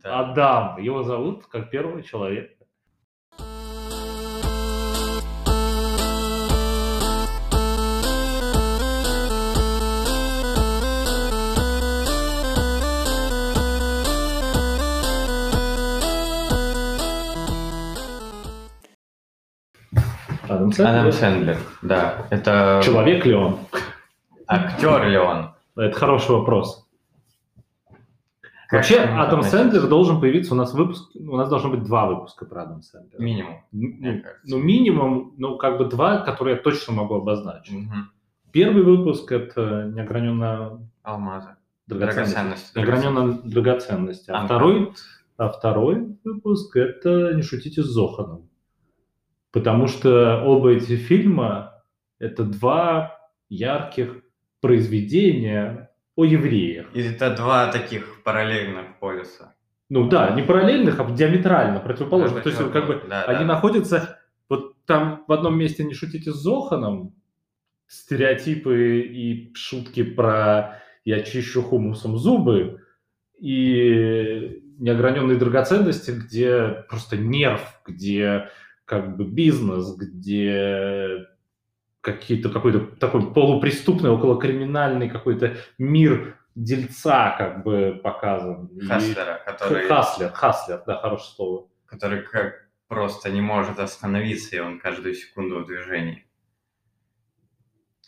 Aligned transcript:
Да. 0.00 0.20
Адам. 0.20 0.80
Его 0.80 1.02
зовут 1.02 1.46
как 1.48 1.68
первого 1.68 2.02
человека. 2.02 2.64
Адам 20.48 20.72
Сэндлер. 20.72 21.00
Адам 21.00 21.12
Сэндлер, 21.12 21.58
да. 21.82 22.26
Это 22.30 22.80
Человек 22.84 23.24
ли 23.24 23.34
он? 23.34 23.58
актер 24.46 25.08
ли 25.08 25.18
он? 25.18 25.54
Это 25.76 25.98
хороший 25.98 26.32
вопрос. 26.32 26.81
Вообще, 28.72 29.00
Адам? 29.00 29.42
Сэндлер 29.42 29.86
должен 29.86 30.20
появиться 30.20 30.54
у 30.54 30.56
нас 30.56 30.72
выпуск. 30.72 31.10
У 31.14 31.36
нас 31.36 31.48
должно 31.48 31.70
быть 31.70 31.82
два 31.82 32.06
выпуска 32.06 32.46
про 32.46 32.62
Адам 32.62 32.82
Сэндлера. 32.82 33.22
Минимум, 33.22 33.64
Ну, 33.70 34.22
ну, 34.44 34.58
минимум, 34.58 35.34
ну, 35.36 35.58
как 35.58 35.78
бы 35.78 35.84
два, 35.84 36.18
которые 36.18 36.56
я 36.56 36.62
точно 36.62 36.94
могу 36.94 37.16
обозначить. 37.16 37.74
Мгм. 37.74 38.10
Первый 38.50 38.82
выпуск– 38.82 39.30
это 39.32 39.90
неограненная 39.94 40.78
Алмазы. 41.02 41.56
драгоценность. 41.86 42.74
Неограненная 42.74 43.38
драгоценность. 43.44 44.28
А 44.28 44.44
второй, 44.44 44.92
а 45.36 45.48
второй 45.48 46.16
выпуск– 46.24 46.74
это 46.76 47.34
«Не 47.34 47.42
шутите 47.42 47.82
с 47.82 47.86
Зоханом». 47.86 48.48
Потому 49.52 49.86
что 49.86 50.42
оба 50.44 50.70
эти 50.72 50.96
фильма– 50.96 51.82
это 52.18 52.44
два 52.44 53.18
ярких 53.50 54.22
произведения 54.62 55.90
о 56.16 56.24
евреях. 56.24 56.86
И 56.94 57.02
это 57.02 57.34
два 57.34 57.70
таких 57.70 58.22
параллельных 58.22 58.98
полюса. 59.00 59.54
Ну 59.88 60.08
да, 60.08 60.30
не 60.30 60.42
параллельных, 60.42 61.00
а 61.00 61.04
диаметрально 61.10 61.80
противоположных. 61.80 62.42
Да, 62.42 62.42
То 62.42 62.48
есть 62.48 62.72
как 62.72 62.86
бы 62.86 63.02
да, 63.08 63.24
они 63.24 63.40
да. 63.40 63.54
находятся 63.54 64.18
вот 64.48 64.74
там 64.86 65.24
в 65.28 65.32
одном 65.32 65.58
месте 65.58 65.84
не 65.84 65.94
шутите 65.94 66.32
с 66.32 66.36
Зоханом, 66.36 67.14
стереотипы 67.86 69.00
и 69.00 69.52
шутки 69.54 70.02
про 70.02 70.82
я 71.04 71.20
чищу 71.20 71.62
хумусом 71.62 72.16
зубы 72.16 72.80
и 73.38 74.62
неограненные 74.78 75.36
драгоценности, 75.36 76.12
где 76.12 76.84
просто 76.88 77.16
нерв, 77.16 77.82
где 77.86 78.48
как 78.84 79.16
бы 79.16 79.24
бизнес, 79.24 79.94
где 79.96 81.26
какие-то 82.02 82.50
какой-то 82.50 82.80
такой 82.96 83.32
полупреступный, 83.32 84.10
околокриминальный 84.10 85.08
какой-то 85.08 85.56
мир 85.78 86.36
дельца 86.54 87.34
как 87.38 87.64
бы 87.64 87.98
показан. 88.02 88.66
И- 88.66 88.80
Хаслера, 88.86 89.40
который, 89.46 89.88
Хаслер, 89.88 90.30
Хаслер, 90.30 90.82
да, 90.86 90.96
хорошее 91.00 91.30
слово. 91.34 91.68
который 91.86 92.22
как 92.22 92.68
просто 92.88 93.30
не 93.30 93.40
может 93.40 93.78
остановиться, 93.78 94.56
и 94.56 94.58
он 94.60 94.78
каждую 94.78 95.14
секунду 95.14 95.60
в 95.60 95.66
движении. 95.66 96.26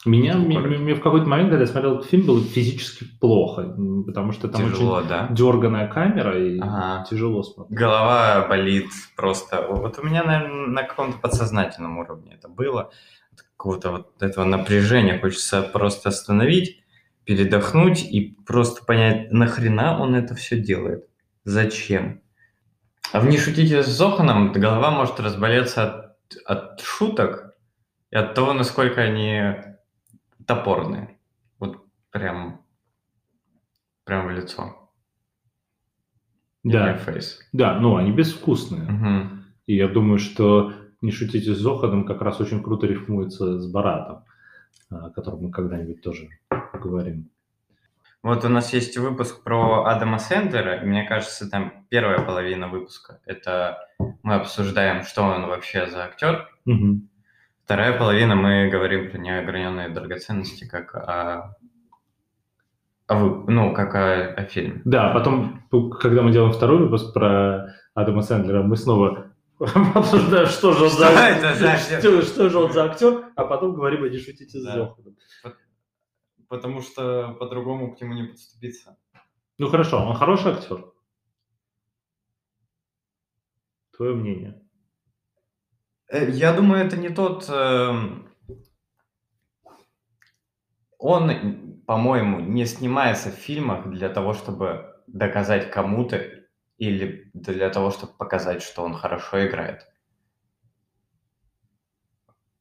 Меня, 0.07 0.35
мне, 0.37 0.59
мне 0.59 0.95
в 0.95 1.01
какой-то 1.01 1.27
момент, 1.27 1.49
когда 1.49 1.63
я 1.65 1.67
смотрел 1.67 1.95
этот 1.97 2.11
фильм, 2.11 2.27
было 2.27 2.43
физически 2.43 3.07
плохо, 3.21 3.75
потому 4.07 4.33
что 4.33 4.49
там 4.49 4.61
Тяжело, 4.71 4.97
очень 4.97 5.09
да? 5.09 5.29
дерганая 5.31 5.89
камера 5.89 6.39
и 6.39 6.59
Ага. 6.61 7.07
тяжело 7.09 7.43
смотреть. 7.43 7.79
Голова 7.79 8.47
болит 8.47 8.91
просто. 9.17 9.67
Вот 9.67 9.99
у 9.99 10.03
меня, 10.03 10.23
наверное, 10.23 10.67
на 10.67 10.83
каком-то 10.83 11.17
подсознательном 11.19 11.97
уровне 11.97 12.35
это 12.35 12.49
было. 12.51 12.91
От 13.55 13.57
какого-то 13.57 13.91
вот 13.91 14.23
этого 14.23 14.45
напряжения 14.45 15.19
хочется 15.19 15.63
просто 15.63 16.09
остановить, 16.09 16.83
передохнуть 17.25 18.03
и 18.03 18.37
просто 18.47 18.85
понять, 18.85 19.33
нахрена 19.33 20.01
он 20.01 20.15
это 20.15 20.35
все 20.35 20.61
делает. 20.61 21.09
Зачем? 21.45 22.21
А 23.13 23.21
в 23.21 23.27
«Не 23.27 23.39
шутите 23.39 23.83
с 23.83 23.87
Зоханом» 23.87 24.53
голова 24.53 24.91
может 24.91 25.21
разболеться 25.21 25.85
от, 25.85 26.37
от 26.47 26.81
шуток 26.81 27.55
и 28.11 28.17
от 28.17 28.35
того, 28.35 28.53
насколько 28.53 29.01
они 29.03 29.55
топорные. 30.47 31.19
Вот 31.59 31.85
прям, 32.11 32.63
прям 34.05 34.27
в 34.27 34.31
лицо. 34.31 34.91
Да, 36.65 36.99
да, 37.53 37.79
ну 37.79 37.97
они 37.97 38.11
безвкусные. 38.11 38.83
Мгм. 38.83 39.45
И 39.67 39.77
я 39.77 39.87
думаю, 39.87 40.19
что 40.19 40.73
не 41.05 41.13
шутите 41.13 41.55
с 41.55 41.59
Зоханом 41.59 42.07
как 42.07 42.23
раз 42.23 42.41
очень 42.41 42.63
круто 42.63 42.87
рифмуется 42.87 43.61
с 43.61 43.71
Баратом, 43.71 44.25
о 44.91 45.11
котором 45.11 45.43
мы 45.43 45.51
когда-нибудь 45.51 46.03
тоже 46.03 46.29
поговорим. 46.73 47.29
Вот 48.23 48.43
у 48.47 48.49
нас 48.49 48.73
есть 48.73 48.97
выпуск 48.97 49.45
про 49.45 49.85
Адама 49.85 50.19
Сэндлера, 50.19 50.83
и 50.83 50.87
мне 50.87 51.05
кажется, 51.05 51.49
там 51.51 51.87
первая 51.91 52.21
половина 52.25 52.69
выпуска– 52.69 53.21
это 53.27 53.87
мы 54.23 54.37
обсуждаем, 54.37 55.03
что 55.03 55.25
он 55.25 55.47
вообще 55.47 55.89
за 55.89 56.05
актер. 56.05 56.49
Мгм. 56.65 57.11
Вторая 57.65 57.99
половина 57.99 58.35
мы 58.35 58.71
говорим 58.71 59.11
про 59.11 59.19
неограненные 59.19 59.91
драгоценности, 59.91 60.67
как 60.67 60.95
о, 60.95 61.55
о 63.09 63.15
вы- 63.15 63.53
ну, 63.53 63.75
как 63.75 63.95
о, 63.95 64.33
о 64.33 64.45
фильме. 64.45 64.81
Да, 64.87 65.13
потом, 65.13 65.63
когда 66.01 66.23
мы 66.23 66.33
делаем 66.33 66.53
второй 66.53 66.79
выпуск 66.79 67.13
про 67.13 67.75
Адама 67.93 68.23
Сэндлера, 68.23 68.63
мы 68.63 68.79
снова 68.79 69.34
обсуждаем, 69.59 70.47
что 70.47 70.73
же 70.73 70.85
он 70.85 70.91
за 70.91 71.07
актер? 71.07 72.23
что, 72.25 72.49
же 72.49 72.59
он 72.59 72.73
за 72.73 72.85
актер, 72.85 73.33
а 73.37 73.45
потом 73.45 73.75
говорим, 73.75 74.05
а 74.05 74.09
не 74.09 74.19
шутите 74.19 74.59
с. 74.59 74.63
Зоханом. 74.63 75.17
Потому 76.49 76.83
что 76.83 77.37
по-другому 77.41 77.95
к 77.95 78.01
нему 78.01 78.15
не 78.15 78.25
подступиться. 78.25 78.97
Ну 79.59 79.69
хорошо, 79.69 80.05
он 80.05 80.15
хороший 80.15 80.53
актер. 80.53 80.93
Твое 83.97 84.15
мнение. 84.15 84.61
Э, 86.09 86.29
Я 86.31 86.53
думаю, 86.53 86.85
это 86.85 86.97
не 86.97 87.09
тот... 87.09 87.49
эм, 87.49 88.29
Он, 90.99 91.83
по-моему, 91.87 92.41
не 92.41 92.65
снимается 92.67 93.31
в 93.31 93.35
фильмах 93.35 93.89
для 93.91 94.09
того, 94.09 94.33
чтобы 94.33 94.97
доказать 95.07 95.71
кому-то 95.71 96.44
или 96.79 97.31
для 97.35 97.71
того, 97.71 97.91
чтобы 97.91 98.13
показать, 98.15 98.63
что 98.63 98.83
он 98.83 98.95
хорошо 98.95 99.47
играет. 99.47 99.87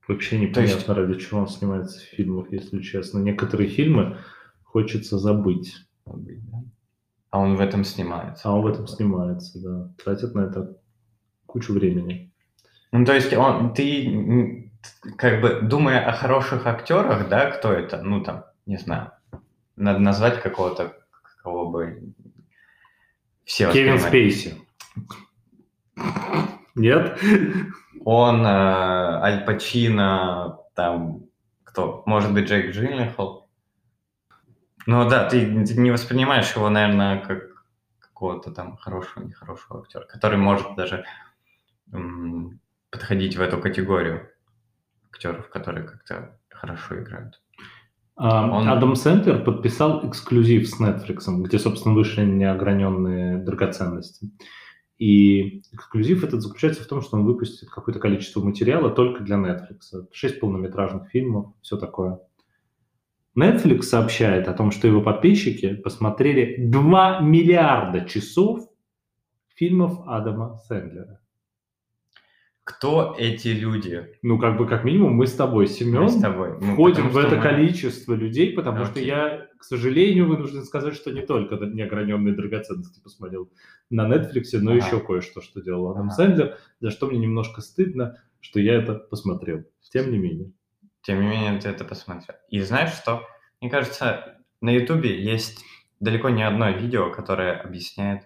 Вообще 0.08 0.38
То 0.52 0.62
есть- 0.62 0.76
непонятно, 0.76 0.94
ради 0.96 1.20
чего 1.20 1.40
он 1.42 1.48
снимается 1.48 2.00
в 2.00 2.04
фильмах, 2.04 2.52
если 2.52 2.82
честно. 2.82 3.20
Некоторые 3.20 3.70
фильмы 3.70 4.18
хочется 4.64 5.18
забыть, 5.18 5.76
А 7.30 7.40
он 7.40 7.56
в 7.56 7.62
этом 7.62 7.84
снимается. 7.84 8.50
а 8.50 8.54
он 8.54 8.62
в 8.64 8.68
этом 8.68 8.86
снимается, 8.88 9.60
да. 9.62 9.94
Тратит 10.04 10.36
на 10.36 10.42
это 10.42 10.78
кучу 11.46 11.74
времени. 11.74 12.32
Ну, 12.92 13.06
то 13.06 13.14
есть 13.14 13.34
он, 13.34 13.74
ты, 13.74 14.72
как 15.18 15.42
бы, 15.42 15.62
думая 15.62 16.06
о 16.06 16.12
хороших 16.12 16.68
актерах, 16.68 17.30
да, 17.30 17.50
кто 17.52 17.72
это, 17.72 18.02
ну, 18.04 18.22
там, 18.24 18.44
не 18.66 18.78
знаю, 18.78 19.12
надо 19.76 20.00
назвать 20.00 20.42
какого-то, 20.42 20.96
кого 21.42 21.72
бы 21.72 22.14
все 23.46 23.72
Кевин. 23.72 24.00
Спейси. 24.00 24.58
Нет? 26.76 27.20
Он, 28.06 28.46
э, 28.46 28.50
Аль 28.50 29.46
Пачино, 29.46 30.60
там, 30.76 31.26
кто? 31.64 32.04
Может 32.06 32.34
быть, 32.34 32.48
Джейк 32.50 32.74
Джилленхол. 32.74 33.50
Ну 34.86 35.08
да, 35.08 35.30
ты, 35.30 35.66
ты 35.66 35.76
не 35.76 35.92
воспринимаешь 35.92 36.54
его, 36.56 36.70
наверное, 36.70 37.20
как 37.20 37.54
какого-то 38.00 38.52
там 38.52 38.78
хорошего, 38.78 39.24
нехорошего 39.24 39.82
актера, 39.82 40.06
который 40.06 40.38
может 40.38 40.76
даже 40.76 41.06
м, 41.92 42.60
подходить 42.90 43.38
в 43.38 43.42
эту 43.42 43.60
категорию 43.60 44.30
актеров, 45.12 45.50
которые 45.50 45.88
как-то 45.88 46.38
хорошо 46.50 47.00
играют. 47.00 47.42
А, 48.16 48.50
Он- 48.50 48.68
Адам 48.70 48.96
Сэндлер 48.96 49.44
подписал 49.44 50.08
эксклюзив 50.08 50.68
с 50.68 50.80
Netflix, 50.80 51.26
где, 51.44 51.58
собственно, 51.58 51.96
вышли 51.96 52.24
неограненные 52.24 53.38
драгоценности. 53.38 54.30
И 55.00 55.64
эксклюзив 55.72 56.24
этот 56.24 56.42
заключается 56.42 56.84
в 56.84 56.88
том, 56.88 57.02
что 57.02 57.18
он 57.18 57.26
выпустит 57.26 57.70
какое-то 57.70 58.00
количество 58.00 58.42
материала 58.42 58.90
только 58.92 59.24
для 59.24 59.38
Netflix. 59.38 60.08
Шесть 60.12 60.40
полнометражных 60.40 61.10
фильмов, 61.10 61.54
все 61.62 61.78
такое. 61.78 62.20
Netflix 63.36 63.84
сообщает 63.84 64.48
о 64.48 64.54
том, 64.54 64.70
что 64.70 64.88
его 64.88 65.02
подписчики 65.02 65.74
посмотрели 65.74 66.68
2 66.68 67.22
миллиарда 67.22 68.06
часов 68.08 68.70
фильмов 69.56 70.00
Адама 70.06 70.58
Сэндлера. 70.68 71.20
Кто 72.66 73.14
эти 73.20 73.50
люди? 73.50 74.18
Ну, 74.22 74.40
как 74.40 74.58
бы, 74.58 74.66
как 74.66 74.86
минимум, 74.86 75.14
мы 75.16 75.28
с 75.28 75.34
тобой, 75.34 75.68
Семен, 75.68 76.04
Мы 76.04 76.10
с 76.10 76.22
тобой. 76.22 76.58
Ну, 76.62 76.74
входим 76.74 77.10
в 77.10 77.12
что 77.12 77.22
это 77.22 77.36
мы- 77.36 77.42
количество 77.42 78.14
людей, 78.14 78.54
потому 78.54 78.86
что 78.86 78.94
Окей. 78.94 79.06
я, 79.08 79.48
к 79.58 79.64
сожалению, 79.66 80.28
вынужден 80.28 80.64
сказать, 80.64 80.96
что 80.96 81.12
не 81.12 81.22
только 81.24 81.56
неограненные 81.56 82.34
драгоценности 82.34 83.02
посмотрел 83.02 83.52
на 83.90 84.08
Netflix, 84.08 84.46
но 84.54 84.72
Ага. 84.72 84.86
еще 84.86 85.00
кое-что, 85.02 85.42
что 85.42 85.62
делал 85.62 85.92
Адам 85.92 86.06
Ага. 86.06 86.16
Сэндлер, 86.16 86.58
за 86.80 86.90
что 86.92 87.08
мне 87.08 87.20
немножко 87.20 87.60
стыдно, 87.60 88.18
что 88.40 88.62
я 88.62 88.76
это 88.76 88.94
посмотрел. 88.96 89.64
Тем 89.92 90.10
не 90.12 90.18
менее. 90.18 90.52
Тем 91.02 91.20
не 91.22 91.28
менее, 91.28 91.60
ты 91.60 91.68
это 91.68 91.84
посмотрел. 91.84 92.38
И 92.50 92.62
знаешь 92.62 92.94
что? 92.94 93.24
Мне 93.60 93.70
кажется, 93.70 94.38
на 94.62 94.70
Ютубе 94.72 95.22
есть 95.22 95.66
далеко 96.00 96.30
не 96.30 96.48
одно 96.48 96.70
видео, 96.72 97.12
которое 97.12 97.60
объясняет 97.60 98.22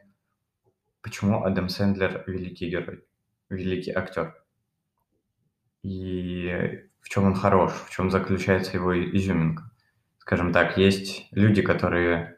почему 1.01 1.43
Адам 1.43 1.69
Сэндлер 1.69 2.23
великий 2.27 2.69
герой, 2.69 3.03
великий 3.49 3.91
актер. 3.91 4.35
И 5.83 6.81
в 7.01 7.09
чем 7.09 7.25
он 7.25 7.35
хорош, 7.35 7.71
в 7.71 7.89
чем 7.91 8.11
заключается 8.11 8.75
его 8.75 8.93
изюминка. 8.99 9.71
Скажем 10.19 10.51
так, 10.51 10.77
есть 10.77 11.27
люди, 11.31 11.61
которые 11.61 12.37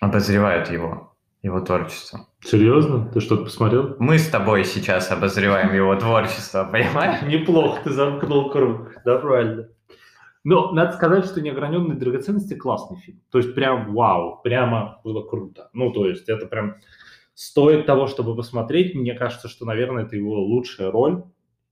обозревают 0.00 0.70
его, 0.70 1.14
его 1.42 1.60
творчество. 1.60 2.26
Серьезно? 2.42 3.10
Ты 3.12 3.20
что-то 3.20 3.44
посмотрел? 3.44 3.96
Мы 3.98 4.18
с 4.18 4.28
тобой 4.28 4.64
сейчас 4.64 5.10
обозреваем 5.10 5.74
его 5.74 5.94
творчество, 5.96 6.64
понимаешь? 6.64 7.22
Неплохо, 7.26 7.82
ты 7.84 7.90
замкнул 7.90 8.50
круг. 8.50 8.92
Да, 9.04 9.18
правильно. 9.18 9.68
Но 10.42 10.72
надо 10.72 10.92
сказать, 10.92 11.26
что 11.26 11.42
«Неограненные 11.42 11.98
драгоценности» 11.98 12.54
классный 12.54 12.96
фильм. 12.96 13.20
То 13.30 13.38
есть 13.38 13.54
прям 13.54 13.92
вау, 13.92 14.40
прямо 14.42 14.98
было 15.04 15.22
круто. 15.22 15.68
Ну, 15.74 15.92
то 15.92 16.06
есть 16.06 16.30
это 16.30 16.46
прям 16.46 16.76
стоит 17.40 17.86
того, 17.86 18.06
чтобы 18.06 18.36
посмотреть. 18.36 18.94
Мне 18.94 19.14
кажется, 19.14 19.48
что, 19.48 19.64
наверное, 19.64 20.04
это 20.04 20.14
его 20.14 20.38
лучшая 20.44 20.90
роль 20.90 21.24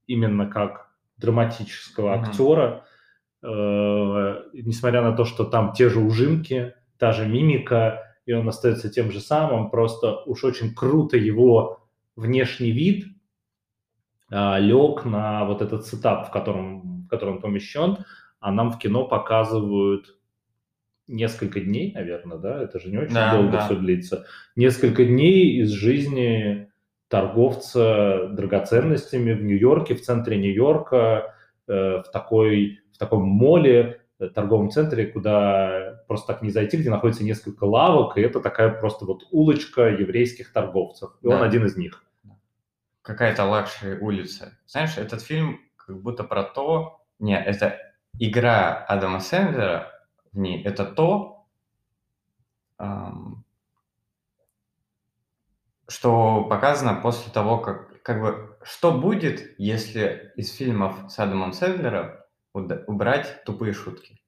именно 0.07 0.47
как 0.47 0.89
драматического 1.17 2.15
Мгм. 2.15 2.23
актера. 2.23 2.85
Э, 3.43 4.41
несмотря 4.53 5.03
на 5.03 5.15
то, 5.15 5.25
что 5.25 5.45
там 5.45 5.73
те 5.73 5.89
же 5.89 5.99
ужимки, 5.99 6.73
та 6.97 7.11
же 7.11 7.27
мимика, 7.27 8.15
и 8.25 8.33
он 8.33 8.49
остается 8.49 8.89
тем 8.89 9.11
же 9.11 9.19
самым, 9.19 9.69
просто 9.69 10.23
уж 10.25 10.43
очень 10.43 10.73
круто 10.73 11.17
его 11.17 11.87
внешний 12.15 12.71
вид 12.71 13.05
лег 14.31 15.05
на 15.05 15.45
вот 15.45 15.61
этот 15.61 15.85
сетап, 15.85 16.27
в 16.27 16.31
котором, 16.31 17.03
в 17.03 17.07
котором 17.07 17.35
он 17.35 17.41
помещен, 17.41 17.97
а 18.39 18.51
нам 18.51 18.71
в 18.71 18.79
кино 18.79 19.05
показывают 19.05 20.18
несколько 21.09 21.59
дней, 21.59 21.91
наверное, 21.93 22.37
да, 22.37 22.63
это 22.63 22.79
же 22.79 22.89
не 22.89 22.97
очень 22.97 23.13
Да, 23.13 23.33
долго 23.35 23.51
да. 23.53 23.65
все 23.65 23.75
длится, 23.75 24.25
несколько 24.55 25.03
дней 25.05 25.59
из 25.61 25.69
жизни 25.71 26.71
торговца 27.07 28.27
драгоценностями 28.29 29.33
в 29.33 29.43
Нью-Йорке, 29.43 29.95
в 29.95 30.01
центре 30.01 30.37
Нью-Йорка, 30.37 31.35
э, 31.67 32.01
в 32.01 32.11
такой 32.13 32.79
в 32.93 32.97
таком 32.97 33.23
моле, 33.23 34.01
э, 34.19 34.27
торговом 34.27 34.69
центре, 34.69 35.05
куда 35.07 36.03
просто 36.07 36.33
так 36.33 36.41
не 36.41 36.49
зайти, 36.49 36.77
где 36.77 36.89
находится 36.89 37.23
несколько 37.23 37.63
лавок, 37.63 38.17
и 38.17 38.21
это 38.21 38.39
такая 38.41 38.69
просто 38.69 39.05
вот 39.05 39.23
улочка 39.31 39.87
еврейских 39.89 40.51
торговцев. 40.53 41.11
И 41.21 41.27
он 41.27 41.39
Да. 41.39 41.45
один 41.45 41.65
из 41.65 41.77
них. 41.77 42.03
Какая-то 43.01 43.45
luxury 43.45 43.97
улица. 43.99 44.57
Знаешь, 44.67 44.97
этот 44.97 45.21
фильм 45.21 45.59
как 45.75 46.01
будто 46.01 46.23
про 46.23 46.43
то... 46.43 46.99
Не, 47.19 47.41
это 47.41 47.77
игра 48.19 48.85
Адама 48.87 49.19
Сэндлера 49.19 49.87
в 50.33 50.37
ней. 50.37 50.63
Это 50.63 50.85
то, 50.85 51.45
что 55.87 56.43
показано 56.43 56.99
после 57.01 57.31
того, 57.31 57.57
как... 57.59 57.89
Как 58.01 58.21
бы, 58.21 58.57
что 58.63 58.91
будет, 58.91 59.55
если 59.59 60.31
из 60.35 60.55
фильмов 60.55 60.95
с 61.11 61.19
Адамом 61.19 61.53
Сэндлером 61.53 62.11
убрать 62.53 63.43
тупые 63.45 63.73
шутки? 63.73 64.19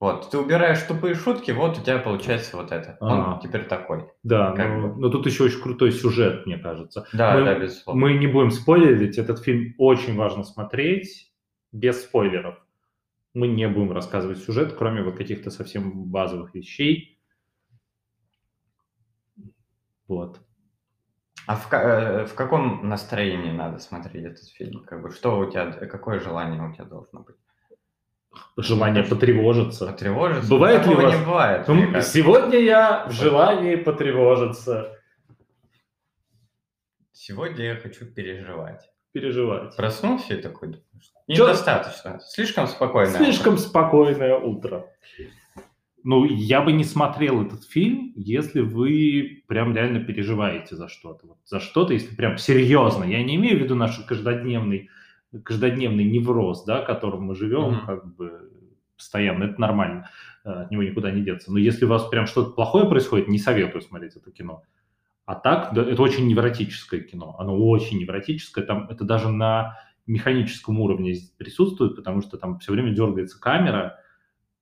Вот, 0.00 0.30
ты 0.30 0.38
убираешь 0.38 0.80
тупые 0.82 1.14
шутки, 1.16 1.50
вот 1.50 1.76
у 1.76 1.82
тебя 1.82 1.98
получается 1.98 2.56
вот 2.56 2.70
это. 2.70 2.96
Он 3.00 3.20
Ага. 3.20 3.40
теперь 3.42 3.66
такой. 3.66 4.08
Да, 4.22 4.54
но, 4.54 4.88
бы. 4.88 5.00
но 5.00 5.08
тут 5.10 5.26
еще 5.26 5.44
очень 5.44 5.60
крутой 5.60 5.90
сюжет, 5.90 6.46
мне 6.46 6.56
кажется. 6.56 7.04
Да, 7.12 7.34
Мы- 7.34 7.44
да, 7.44 7.58
безусловно. 7.58 8.00
Мы 8.00 8.14
не 8.14 8.28
будем 8.28 8.52
спойлерить, 8.52 9.18
этот 9.18 9.40
фильм 9.40 9.74
очень 9.76 10.16
важно 10.16 10.44
смотреть 10.44 11.32
без 11.72 12.04
спойлеров. 12.04 12.64
Мы 13.34 13.48
не 13.48 13.68
будем 13.68 13.92
рассказывать 13.92 14.38
сюжет, 14.38 14.74
кроме 14.76 15.02
вот 15.02 15.16
каких-то 15.16 15.50
совсем 15.50 16.04
базовых 16.06 16.54
вещей. 16.54 17.20
Вот. 20.06 20.40
А 21.46 21.56
в, 21.56 21.72
э, 21.72 22.26
в 22.26 22.34
каком 22.34 22.88
настроении 22.88 23.52
надо 23.52 23.78
смотреть 23.78 24.24
этот 24.24 24.48
фильм? 24.48 24.84
Как 24.84 25.02
бы, 25.02 25.10
что 25.10 25.38
у 25.38 25.50
тебя, 25.50 25.70
какое 25.72 26.20
желание 26.20 26.62
у 26.62 26.72
тебя 26.72 26.84
должно 26.84 27.20
быть? 27.20 27.36
Желание 28.56 29.02
потревожиться. 29.02 29.86
Потревожиться? 29.86 30.50
Бывает 30.50 30.86
ли 30.86 30.94
у 30.94 31.00
вас- 31.00 31.18
не 31.18 31.24
бывает, 31.24 31.66
кажется. 31.66 32.02
Сегодня 32.02 32.58
я 32.58 33.06
в 33.06 33.12
желании 33.12 33.76
потревожиться, 33.76 34.94
Сегодня 37.12 37.64
я 37.66 37.76
хочу 37.76 38.06
переживать. 38.06 38.90
Переживать. 39.12 39.76
Проснулся 39.76 40.34
и 40.34 40.40
такой, 40.42 40.68
думаешь, 40.68 41.12
Чё? 41.28 41.44
недостаточно, 41.46 42.20
слишком 42.20 42.66
спокойно. 42.66 43.12
Слишком 43.12 43.58
спокойное 43.58 44.36
утро. 44.38 44.86
Ну, 46.04 46.24
я 46.24 46.62
бы 46.62 46.72
не 46.72 46.84
смотрел 46.84 47.42
этот 47.42 47.64
фильм, 47.64 48.12
если 48.14 48.60
вы 48.60 49.42
прям 49.48 49.74
реально 49.74 50.00
переживаете 50.04 50.76
за 50.76 50.88
что-то. 50.88 51.26
Вот 51.26 51.38
за 51.44 51.60
что-то, 51.60 51.92
если 51.92 52.14
прям 52.14 52.38
серьезно. 52.38 53.04
Я 53.04 53.22
не 53.24 53.34
имею 53.36 53.58
в 53.58 53.62
виду 53.62 53.74
наш 53.74 53.98
каждодневный, 54.06 54.88
каждодневный 55.42 56.04
невроз, 56.04 56.64
да, 56.64 56.82
которым 56.82 57.24
мы 57.24 57.34
живем, 57.34 57.72
Мгм. 57.74 57.86
как 57.86 58.16
бы 58.16 58.50
постоянно. 58.96 59.44
Это 59.44 59.60
нормально. 59.60 60.08
э, 60.44 60.50
От 60.50 60.70
него 60.70 60.82
никуда 60.84 61.10
не 61.10 61.22
деться. 61.22 61.52
Но 61.52 61.58
если 61.58 61.84
у 61.84 61.88
вас 61.88 62.04
прям 62.08 62.26
что-то 62.26 62.52
плохое 62.52 62.86
происходит, 62.88 63.28
не 63.28 63.38
советую 63.38 63.82
смотреть 63.82 64.16
это 64.16 64.30
кино. 64.30 64.62
А 65.28 65.34
так, 65.34 65.74
да, 65.74 65.82
это 65.82 66.00
очень 66.00 66.26
невротическое 66.26 67.00
кино. 67.00 67.36
Оно 67.38 67.54
очень 67.54 67.98
невротическое. 67.98 68.64
Там 68.64 68.88
это 68.88 69.04
даже 69.04 69.28
на 69.28 69.76
механическом 70.06 70.80
уровне 70.80 71.14
присутствует, 71.36 71.96
потому 71.96 72.22
что 72.22 72.38
там 72.38 72.58
все 72.60 72.72
время 72.72 72.94
дергается 72.94 73.38
камера, 73.38 73.98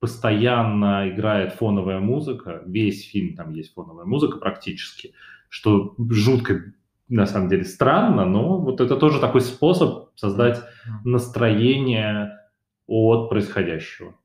постоянно 0.00 1.08
играет 1.08 1.52
фоновая 1.52 2.00
музыка, 2.00 2.64
весь 2.66 3.08
фильм 3.08 3.36
там 3.36 3.52
есть 3.52 3.74
фоновая 3.74 4.06
музыка 4.06 4.38
практически, 4.38 5.14
что 5.48 5.94
жутко 6.10 6.72
на 7.06 7.26
самом 7.26 7.48
деле 7.48 7.62
странно, 7.62 8.24
но 8.24 8.58
вот 8.58 8.80
это 8.80 8.96
тоже 8.96 9.20
такой 9.20 9.42
способ 9.42 10.08
создать 10.16 10.64
настроение 11.04 12.40
от 12.88 13.28
происходящего. 13.28 14.16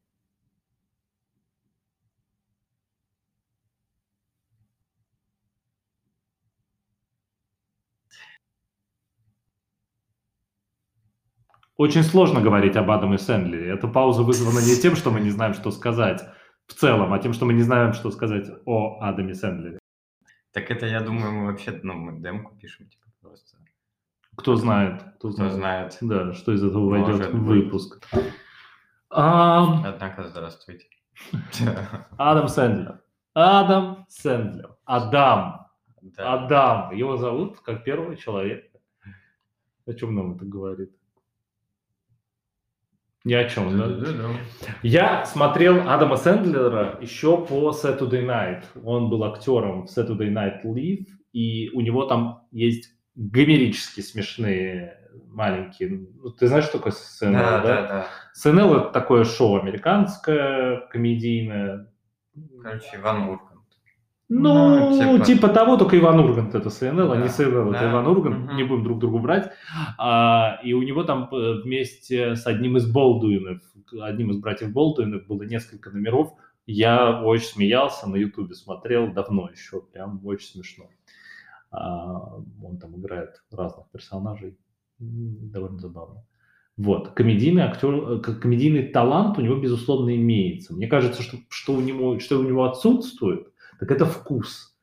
Очень 11.82 12.04
сложно 12.04 12.42
говорить 12.42 12.76
об 12.76 12.92
Адаме 12.92 13.18
Сэндлере. 13.18 13.72
Эта 13.72 13.88
пауза 13.88 14.22
вызвана 14.22 14.60
не 14.60 14.80
тем, 14.80 14.96
что 14.96 15.10
мы 15.10 15.20
не 15.20 15.32
знаем, 15.32 15.56
что 15.56 15.72
сказать 15.72 16.22
в 16.68 16.76
целом, 16.76 17.12
а 17.12 17.18
тем, 17.18 17.34
что 17.34 17.46
мы 17.46 17.54
не 17.54 17.64
знаем, 17.64 17.94
что 17.94 18.12
сказать 18.12 18.48
о 18.68 19.00
Адаме 19.02 19.34
Сэндлере. 19.34 19.80
Так 20.52 20.70
это, 20.70 20.86
я 20.86 21.02
думаю, 21.02 21.32
мы 21.32 21.46
вообще, 21.48 21.80
ну, 21.82 21.96
мы 21.96 22.22
демку 22.22 22.56
пишем, 22.56 22.88
типа, 22.88 23.08
просто. 23.20 23.58
Кто 24.36 24.58
знает, 24.58 25.02
кто 25.18 25.30
Кто 25.32 25.50
знает. 25.50 25.54
знает. 25.54 25.98
Да, 26.02 26.34
что 26.34 26.52
из 26.54 26.64
этого 26.64 26.88
Может 26.88 27.18
войдет 27.18 27.34
в 27.34 27.44
выпуск. 27.46 28.08
Ам, 29.10 29.84
Однако, 29.84 30.28
здравствуйте. 30.28 30.86
Адам 32.20 32.48
Сэндлер. 32.48 33.02
Адам 33.34 34.06
Сэндлер. 34.08 34.78
Адам. 34.86 35.66
Да. 36.04 36.34
Адам. 36.34 36.96
Его 36.96 37.18
зовут 37.18 37.60
как 37.62 37.84
первого 37.84 38.16
человека. 38.16 38.78
О 39.88 39.94
чем 39.96 40.14
нам 40.14 40.36
это 40.36 40.46
говорит? 40.46 40.92
Ни 43.24 43.34
о 43.34 43.48
чем, 43.48 43.78
да? 43.78 43.88
Да-да-да. 43.88 44.30
Я 44.82 45.26
смотрел 45.26 45.88
Адама 45.88 46.16
Сэндлера 46.16 46.98
еще 47.02 47.46
по 47.46 47.70
Saturday 47.72 48.26
Night. 48.26 48.64
Он 48.84 49.10
был 49.10 49.24
актером 49.24 49.86
в 49.86 49.96
Saturday 49.96 50.32
Night 50.32 50.64
Live, 50.66 51.06
и 51.32 51.70
у 51.74 51.82
него 51.82 52.06
там 52.06 52.48
есть 52.52 52.96
гомерически 53.16 54.02
смешные 54.02 54.98
маленькие... 55.28 55.90
Ну, 55.90 56.32
ты 56.32 56.48
знаешь, 56.48 56.66
что 56.66 56.78
такое 56.78 56.94
СНЛ, 56.94 57.32
Да, 57.32 57.62
да? 57.62 57.62
да, 57.62 57.88
да. 57.88 58.08
СНЛ— 58.34 58.76
это 58.78 58.90
такое 58.90 59.24
шоу 59.24 59.60
американское, 59.60 60.82
комедийное. 60.90 61.92
Короче, 62.64 62.88
Иван 62.96 63.30
Ургант. 63.30 63.51
Ну, 64.34 64.90
Ну, 64.92 65.18
типа... 65.18 65.26
типа- 65.26 65.50
того, 65.50 65.76
только 65.76 66.00
Иван 66.00 66.20
Ургант 66.22 66.56
это 66.56 66.70
СНЛ, 66.70 67.12
а 67.12 67.18
не 67.18 67.24
Да, 67.24 67.30
СНЛ 67.30 67.72
это 67.72 67.72
да. 67.72 67.92
Иван 67.92 68.08
Ургант, 68.08 68.46
Мгм. 68.46 68.56
не 68.56 68.64
будем 68.64 68.84
друг 68.86 69.00
другу 69.00 69.20
брать. 69.20 69.52
А, 69.98 70.58
и 70.64 70.72
у 70.72 70.82
него 70.82 71.04
там 71.04 71.28
э, 71.34 71.62
вместе 71.64 72.38
с 72.38 72.48
одним 72.48 72.78
из 72.78 72.90
Болдуинов, 72.90 73.60
одним 74.02 74.32
из 74.32 74.38
братьев 74.38 74.72
Болдуинов 74.72 75.28
было 75.28 75.44
несколько 75.44 75.90
номеров. 75.90 76.34
Я 76.66 77.22
очень 77.22 77.48
смеялся, 77.48 78.08
на 78.10 78.16
Ютубе 78.16 78.56
смотрел 78.56 79.12
давно 79.12 79.50
еще, 79.52 79.82
прям 79.82 80.26
очень 80.26 80.48
смешно. 80.48 80.86
А, 81.70 82.38
он 82.64 82.78
там 82.80 82.98
играет 82.98 83.44
разных 83.52 83.90
персонажей, 83.92 84.56
довольно 85.00 85.80
забавно. 85.80 86.24
Вот, 86.78 87.10
комедийный 87.10 87.64
актер, 87.64 87.94
э, 87.94 88.20
комедийный 88.22 88.84
талант 88.88 89.38
у 89.38 89.42
него, 89.42 89.58
безусловно, 89.58 90.16
имеется. 90.16 90.74
Мне 90.74 90.88
кажется, 90.88 91.22
что, 91.22 91.38
что, 91.50 91.74
у 91.74 91.82
него, 91.82 92.18
что 92.20 92.40
у 92.40 92.44
него 92.44 92.64
отсутствует, 92.64 93.51
так 93.82 93.90
это 93.90 94.06
вкус. 94.06 94.78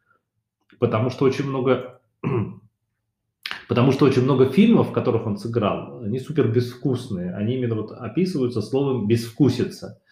Потому 0.81 1.11
что 1.11 1.25
очень 1.25 1.47
много... 1.47 2.01
Потому 3.69 3.93
что 3.93 4.07
очень 4.07 4.23
много 4.25 4.47
фильмов, 4.47 4.89
в 4.89 4.93
которых 4.93 5.25
он 5.25 5.37
сыграл, 5.39 6.03
они 6.03 6.19
супер 6.19 6.49
безвкусные. 6.49 7.33
Они 7.33 7.55
именно 7.55 7.77
вот 7.77 7.93
описываются 7.93 8.61
словом 8.61 9.07
«безвкусица». 9.07 10.03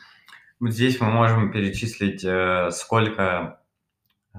Вот 0.61 0.71
здесь 0.71 1.01
мы 1.01 1.11
можем 1.11 1.51
перечислить, 1.51 2.23
э, 2.25 2.71
сколько 2.71 3.61
э, 4.33 4.39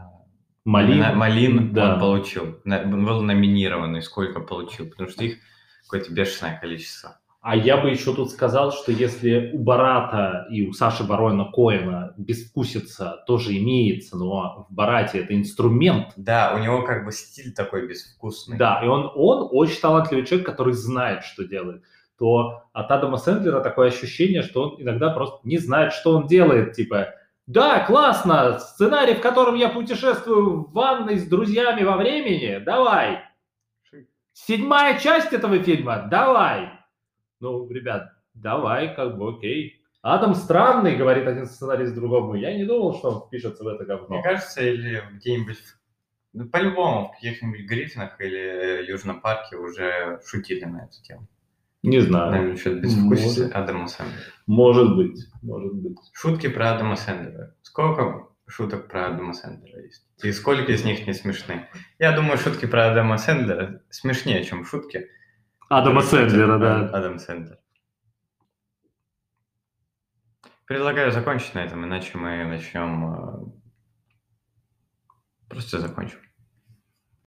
Малин. 0.64 0.94
Именно 0.94 1.16
Малин 1.16 1.74
да. 1.74 1.96
он 1.96 2.00
получил. 2.00 2.62
На- 2.64 2.86
Был 2.86 3.22
номинированный, 3.22 4.02
сколько 4.02 4.40
получил. 4.40 4.90
Потому 4.90 5.10
что 5.10 5.26
их 5.26 5.40
какое-то 5.84 6.14
бешеное 6.14 6.58
количество. 6.58 7.20
А 7.50 7.56
я 7.56 7.78
бы 7.78 7.90
еще 7.90 8.14
тут 8.14 8.30
сказал, 8.30 8.74
что 8.74 8.92
если 8.92 9.52
у 9.54 9.60
Барата 9.60 10.48
и 10.50 10.68
у 10.68 10.74
Саши 10.74 11.06
Барона 11.06 11.46
Коэна 11.46 12.14
безвкусица 12.18 13.24
тоже 13.26 13.58
имеется, 13.58 14.18
но 14.18 14.68
в 14.70 14.74
Барате 14.74 15.20
это 15.20 15.34
инструмент, 15.34 16.12
Да, 16.18 16.54
у 16.58 16.60
него 16.60 16.82
как 16.82 17.06
бы 17.06 17.14
стиль 17.14 17.54
такой 17.54 17.88
безвкусный. 17.88 18.58
да, 18.58 18.82
и 18.84 18.88
он, 18.88 19.10
он 19.16 19.48
очень 19.50 19.80
талантливый 19.80 20.26
человек, 20.26 20.46
который 20.46 20.74
знает, 20.74 21.24
что 21.24 21.46
делает, 21.46 21.84
то 22.20 22.64
от 22.74 22.92
Адама 22.92 23.16
Сэндлера 23.16 23.62
такое 23.62 23.88
ощущение, 23.88 24.42
что 24.42 24.64
он 24.64 24.82
иногда 24.82 25.12
просто 25.12 25.40
не 25.48 25.58
знает, 25.58 25.94
что 25.94 26.18
он 26.18 26.28
делает, 26.28 26.74
типа, 26.74 27.14
да, 27.46 27.80
классно, 27.86 28.60
сценарий, 28.60 29.14
в 29.14 29.22
котором 29.22 29.56
я 29.56 29.70
путешествую 29.70 30.66
в 30.66 30.74
ванной 30.74 31.18
с 31.18 31.26
друзьями 31.26 31.84
во 31.84 31.96
времени, 31.96 32.62
давай. 32.62 33.22
Седьмая 34.34 35.00
часть 35.00 35.32
этого 35.32 35.58
фильма, 35.60 36.10
давай. 36.12 36.74
Ну, 37.40 37.70
ребят, 37.70 38.14
давай, 38.34 38.96
как 38.96 39.18
бы, 39.18 39.30
окей. 39.30 39.82
Адам 40.02 40.36
странный, 40.36 40.96
говорит 40.96 41.28
один 41.28 41.46
сценарист 41.46 41.96
другому. 41.96 42.36
Я 42.36 42.56
не 42.56 42.66
думал, 42.66 42.96
что 42.96 43.10
он 43.10 43.28
впишется 43.28 43.64
в 43.64 43.68
это 43.68 43.86
говно. 43.86 44.08
Мне 44.10 44.24
кажется, 44.24 44.62
или 44.62 45.04
где-нибудь, 45.14 45.58
ну, 46.34 46.48
по-любому, 46.50 47.10
в 47.10 47.12
каких-нибудь 47.12 47.66
Гриффинах 47.68 48.20
или 48.22 48.90
Южном 48.90 49.22
парке 49.22 49.58
уже 49.58 50.20
шутили 50.26 50.66
на 50.66 50.86
эту 50.86 51.02
тему. 51.04 51.28
Не 51.84 52.00
знаю. 52.00 52.32
Наверное, 52.32 52.58
что-то 52.58 52.80
безвкусица 52.80 53.42
Может. 53.42 53.56
Адама 53.56 53.88
Сэндлера. 53.88 54.24
Может 54.48 54.96
быть, 54.96 55.26
может 55.42 55.74
быть. 55.76 55.98
Шутки 56.14 56.48
про 56.48 56.74
Адама 56.74 56.96
Сэндлера. 56.96 57.56
Сколько 57.62 58.28
шуток 58.48 58.88
про 58.88 59.08
Адама 59.08 59.34
Сэндлера 59.34 59.84
есть? 59.84 60.06
И 60.24 60.32
сколько 60.32 60.72
из 60.72 60.84
них 60.84 61.06
не 61.06 61.14
смешны? 61.14 61.68
Я 62.00 62.14
думаю, 62.14 62.38
шутки 62.38 62.66
про 62.66 62.92
Адама 62.92 63.18
Сэндлера 63.18 63.84
смешнее, 63.90 64.44
чем 64.44 64.66
шутки. 64.66 65.08
Адама 65.70 66.02
Сэндлера, 66.02 66.58
да. 66.60 66.80
Ад- 66.86 66.94
Адам 66.96 67.20
Сэндлер. 67.20 67.58
Предлагаю 70.66 71.12
закончить 71.12 71.56
на 71.56 71.60
этом, 71.60 71.86
иначе 71.86 72.18
мы 72.18 72.44
начнем... 72.46 73.14
э, 73.14 73.52
Просто 75.50 75.80
закончим. 75.80 76.20